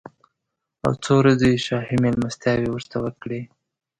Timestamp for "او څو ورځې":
0.85-1.47